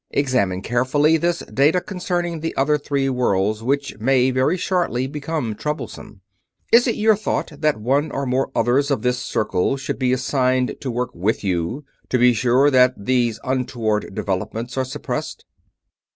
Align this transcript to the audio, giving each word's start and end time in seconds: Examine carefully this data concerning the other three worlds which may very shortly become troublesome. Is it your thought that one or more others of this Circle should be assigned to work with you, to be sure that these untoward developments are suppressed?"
Examine 0.09 0.63
carefully 0.63 1.15
this 1.15 1.41
data 1.41 1.79
concerning 1.79 2.39
the 2.39 2.55
other 2.57 2.79
three 2.79 3.07
worlds 3.07 3.61
which 3.61 3.99
may 3.99 4.31
very 4.31 4.57
shortly 4.57 5.05
become 5.05 5.53
troublesome. 5.53 6.21
Is 6.71 6.87
it 6.87 6.95
your 6.95 7.15
thought 7.15 7.51
that 7.59 7.77
one 7.79 8.09
or 8.09 8.25
more 8.25 8.49
others 8.55 8.89
of 8.89 9.03
this 9.03 9.19
Circle 9.19 9.77
should 9.77 9.99
be 9.99 10.11
assigned 10.11 10.75
to 10.81 10.89
work 10.89 11.11
with 11.13 11.43
you, 11.43 11.85
to 12.09 12.17
be 12.17 12.33
sure 12.33 12.71
that 12.71 12.95
these 13.05 13.39
untoward 13.43 14.15
developments 14.15 14.75
are 14.75 14.85
suppressed?" 14.85 15.45